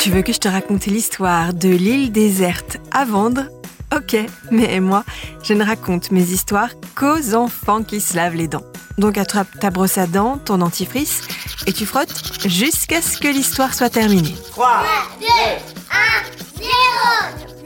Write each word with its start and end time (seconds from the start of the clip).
Tu 0.00 0.10
veux 0.10 0.22
que 0.22 0.32
je 0.32 0.38
te 0.38 0.46
raconte 0.46 0.86
l'histoire 0.86 1.52
de 1.52 1.68
l'île 1.68 2.12
déserte 2.12 2.76
à 2.92 3.04
vendre? 3.04 3.48
Ok, 3.94 4.16
mais 4.52 4.78
moi, 4.78 5.04
je 5.42 5.54
ne 5.54 5.64
raconte 5.64 6.12
mes 6.12 6.22
histoires 6.22 6.70
qu'aux 6.94 7.34
enfants 7.34 7.82
qui 7.82 8.00
se 8.00 8.14
lavent 8.14 8.36
les 8.36 8.46
dents. 8.46 8.62
Donc 8.96 9.18
attrape 9.18 9.58
ta 9.58 9.70
brosse 9.70 9.98
à 9.98 10.06
dents, 10.06 10.38
ton 10.38 10.58
dentifrice, 10.58 11.22
et 11.66 11.72
tu 11.72 11.84
frottes 11.84 12.14
jusqu'à 12.46 13.02
ce 13.02 13.18
que 13.18 13.26
l'histoire 13.26 13.74
soit 13.74 13.90
terminée. 13.90 14.36
3, 14.52 14.84
2, 15.20 15.26
1, 15.26 16.58
0, 16.58 16.68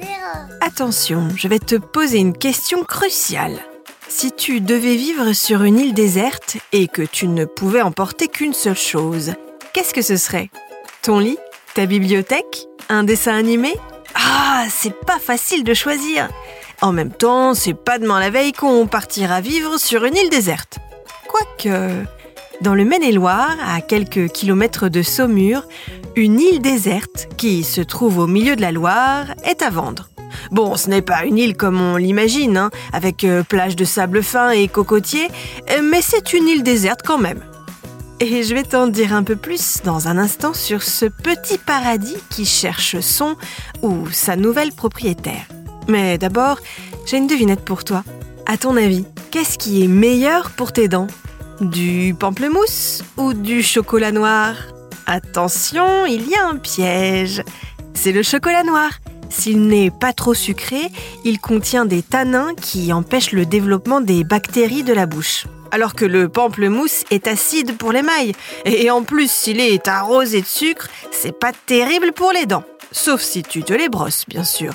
0. 0.00 0.08
Attention, 0.62 1.28
je 1.36 1.48
vais 1.48 1.58
te 1.58 1.76
poser 1.76 2.16
une 2.16 2.36
question 2.36 2.82
cruciale. 2.82 3.58
Si 4.08 4.32
tu 4.32 4.62
devais 4.62 4.96
vivre 4.96 5.34
sur 5.34 5.64
une 5.64 5.78
île 5.78 5.92
déserte 5.92 6.56
et 6.72 6.88
que 6.88 7.02
tu 7.02 7.28
ne 7.28 7.44
pouvais 7.44 7.82
emporter 7.82 8.28
qu'une 8.28 8.54
seule 8.54 8.76
chose, 8.76 9.34
qu'est-ce 9.74 9.92
que 9.92 10.02
ce 10.02 10.16
serait? 10.16 10.50
Ton 11.02 11.18
lit 11.18 11.38
Ta 11.74 11.86
bibliothèque 11.86 12.66
Un 12.90 13.02
dessin 13.02 13.34
animé? 13.34 13.74
Ah, 14.14 14.64
c'est 14.68 14.94
pas 15.06 15.18
facile 15.18 15.64
de 15.64 15.72
choisir. 15.72 16.28
En 16.82 16.92
même 16.92 17.10
temps, 17.12 17.54
c'est 17.54 17.72
pas 17.72 17.98
demain 17.98 18.20
la 18.20 18.28
veille 18.28 18.52
qu'on 18.52 18.86
partira 18.86 19.40
vivre 19.40 19.78
sur 19.78 20.04
une 20.04 20.14
île 20.14 20.28
déserte. 20.28 20.80
Quoique, 21.28 22.04
dans 22.60 22.74
le 22.74 22.84
Maine-et-Loire, 22.84 23.56
à 23.66 23.80
quelques 23.80 24.28
kilomètres 24.28 24.90
de 24.90 25.00
Saumur, 25.00 25.66
une 26.14 26.40
île 26.40 26.60
déserte 26.60 27.28
qui 27.38 27.64
se 27.64 27.80
trouve 27.80 28.18
au 28.18 28.26
milieu 28.26 28.54
de 28.54 28.60
la 28.60 28.72
Loire 28.72 29.28
est 29.44 29.62
à 29.62 29.70
vendre. 29.70 30.10
Bon, 30.50 30.76
ce 30.76 30.90
n'est 30.90 31.00
pas 31.00 31.24
une 31.24 31.38
île 31.38 31.56
comme 31.56 31.80
on 31.80 31.96
l'imagine, 31.96 32.58
hein, 32.58 32.70
avec 32.92 33.24
euh, 33.24 33.42
plage 33.42 33.76
de 33.76 33.86
sable 33.86 34.22
fin 34.22 34.50
et 34.50 34.68
cocotiers, 34.68 35.28
euh, 35.70 35.80
mais 35.82 36.02
c'est 36.02 36.34
une 36.34 36.48
île 36.48 36.62
déserte 36.62 37.00
quand 37.02 37.18
même. 37.18 37.42
Et 38.24 38.44
je 38.44 38.54
vais 38.54 38.62
t'en 38.62 38.86
dire 38.86 39.12
un 39.14 39.24
peu 39.24 39.34
plus 39.34 39.78
dans 39.82 40.06
un 40.06 40.16
instant 40.16 40.54
sur 40.54 40.84
ce 40.84 41.06
petit 41.06 41.58
paradis 41.58 42.18
qui 42.30 42.46
cherche 42.46 43.00
son 43.00 43.34
ou 43.82 44.08
sa 44.12 44.36
nouvelle 44.36 44.70
propriétaire. 44.70 45.44
Mais 45.88 46.18
d'abord, 46.18 46.60
j'ai 47.04 47.16
une 47.16 47.26
devinette 47.26 47.64
pour 47.64 47.82
toi. 47.82 48.04
À 48.46 48.56
ton 48.56 48.76
avis, 48.76 49.04
qu'est-ce 49.32 49.58
qui 49.58 49.82
est 49.82 49.88
meilleur 49.88 50.50
pour 50.52 50.72
tes 50.72 50.86
dents? 50.86 51.08
Du 51.60 52.14
pamplemousse 52.16 53.02
ou 53.16 53.34
du 53.34 53.60
chocolat 53.60 54.12
noir? 54.12 54.54
Attention, 55.06 56.06
il 56.06 56.28
y 56.28 56.36
a 56.36 56.46
un 56.46 56.58
piège. 56.58 57.42
C'est 57.92 58.12
le 58.12 58.22
chocolat 58.22 58.62
noir. 58.62 58.92
S'il 59.30 59.66
n'est 59.66 59.90
pas 59.90 60.12
trop 60.12 60.34
sucré, 60.34 60.92
il 61.24 61.40
contient 61.40 61.86
des 61.86 62.02
tanins 62.02 62.54
qui 62.54 62.92
empêchent 62.92 63.32
le 63.32 63.46
développement 63.46 64.00
des 64.00 64.22
bactéries 64.22 64.84
de 64.84 64.92
la 64.92 65.06
bouche. 65.06 65.46
Alors 65.72 65.94
que 65.94 66.04
le 66.04 66.28
pamplemousse 66.28 67.02
est 67.10 67.26
acide 67.26 67.76
pour 67.76 67.92
l'émail. 67.92 68.34
Et 68.64 68.90
en 68.90 69.02
plus, 69.02 69.30
s'il 69.30 69.58
est 69.58 69.88
arrosé 69.88 70.42
de 70.42 70.46
sucre, 70.46 70.88
c'est 71.10 71.36
pas 71.36 71.52
terrible 71.66 72.12
pour 72.12 72.30
les 72.30 72.46
dents. 72.46 72.64
Sauf 72.92 73.22
si 73.22 73.42
tu 73.42 73.64
te 73.64 73.72
les 73.72 73.88
brosses, 73.88 74.24
bien 74.28 74.44
sûr. 74.44 74.74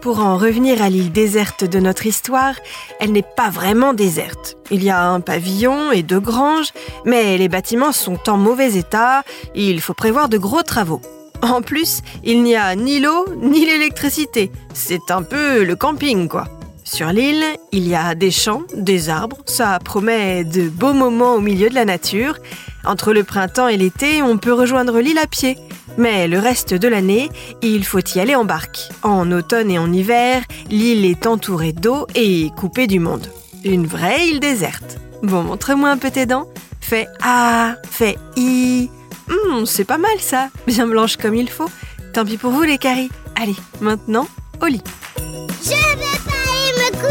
Pour 0.00 0.20
en 0.20 0.36
revenir 0.36 0.82
à 0.82 0.88
l'île 0.88 1.12
déserte 1.12 1.64
de 1.64 1.78
notre 1.78 2.06
histoire, 2.06 2.54
elle 3.00 3.12
n'est 3.12 3.24
pas 3.36 3.50
vraiment 3.50 3.94
déserte. 3.94 4.56
Il 4.70 4.82
y 4.82 4.90
a 4.90 5.02
un 5.02 5.20
pavillon 5.20 5.92
et 5.92 6.02
deux 6.02 6.20
granges, 6.20 6.72
mais 7.04 7.38
les 7.38 7.48
bâtiments 7.48 7.92
sont 7.92 8.28
en 8.28 8.36
mauvais 8.36 8.74
état, 8.74 9.22
il 9.54 9.80
faut 9.80 9.94
prévoir 9.94 10.28
de 10.28 10.38
gros 10.38 10.62
travaux. 10.62 11.00
En 11.42 11.60
plus, 11.62 12.00
il 12.22 12.42
n'y 12.42 12.56
a 12.56 12.74
ni 12.74 13.00
l'eau 13.00 13.26
ni 13.40 13.64
l'électricité. 13.66 14.50
C'est 14.72 15.10
un 15.10 15.22
peu 15.22 15.64
le 15.64 15.76
camping, 15.76 16.28
quoi. 16.28 16.48
Sur 16.94 17.08
l'île, 17.08 17.44
il 17.72 17.88
y 17.88 17.96
a 17.96 18.14
des 18.14 18.30
champs, 18.30 18.62
des 18.72 19.08
arbres, 19.08 19.38
ça 19.46 19.80
promet 19.84 20.44
de 20.44 20.68
beaux 20.68 20.92
moments 20.92 21.34
au 21.34 21.40
milieu 21.40 21.68
de 21.68 21.74
la 21.74 21.84
nature. 21.84 22.36
Entre 22.84 23.12
le 23.12 23.24
printemps 23.24 23.66
et 23.66 23.76
l'été, 23.76 24.22
on 24.22 24.38
peut 24.38 24.52
rejoindre 24.52 25.00
l'île 25.00 25.18
à 25.18 25.26
pied. 25.26 25.58
Mais 25.98 26.28
le 26.28 26.38
reste 26.38 26.72
de 26.72 26.86
l'année, 26.86 27.30
il 27.62 27.84
faut 27.84 27.98
y 27.98 28.20
aller 28.20 28.36
en 28.36 28.44
barque. 28.44 28.90
En 29.02 29.32
automne 29.32 29.72
et 29.72 29.78
en 29.80 29.92
hiver, 29.92 30.44
l'île 30.70 31.04
est 31.04 31.26
entourée 31.26 31.72
d'eau 31.72 32.06
et 32.14 32.50
coupée 32.56 32.86
du 32.86 33.00
monde. 33.00 33.26
Une 33.64 33.88
vraie 33.88 34.28
île 34.28 34.38
déserte. 34.38 34.98
Bon, 35.24 35.42
montre-moi 35.42 35.90
un 35.90 35.98
peu 35.98 36.12
tes 36.12 36.26
dents. 36.26 36.48
Fais 36.80 37.08
A, 37.20 37.74
fais 37.90 38.16
I. 38.36 38.88
Hum, 39.28 39.66
c'est 39.66 39.82
pas 39.82 39.98
mal 39.98 40.20
ça, 40.20 40.48
bien 40.68 40.86
blanche 40.86 41.16
comme 41.16 41.34
il 41.34 41.50
faut. 41.50 41.70
Tant 42.12 42.24
pis 42.24 42.36
pour 42.36 42.52
vous 42.52 42.62
les 42.62 42.78
caries. 42.78 43.10
Allez, 43.34 43.56
maintenant, 43.80 44.28
au 44.62 44.66
lit. 44.66 44.84